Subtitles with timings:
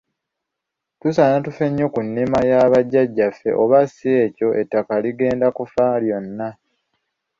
[0.99, 6.49] Tusaana tufe nnyo ku nnima ya bajjajjaffe oba si ekyo ettaka ligenda kufa lyonna.